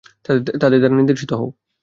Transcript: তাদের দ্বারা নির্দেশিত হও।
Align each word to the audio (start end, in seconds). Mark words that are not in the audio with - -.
তাদের 0.61 0.79
দ্বারা 0.81 0.97
নির্দেশিত 0.97 1.31
হও। 1.33 1.47